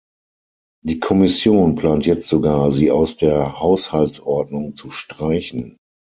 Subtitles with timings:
[0.83, 5.77] Die Kommission plant jetzt sogar, sie aus der Haushaltsordnung zu streichen.